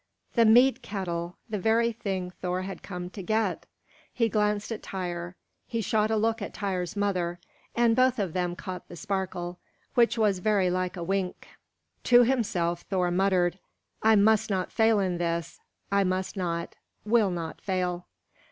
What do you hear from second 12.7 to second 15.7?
Thor muttered, "I must not fail in this!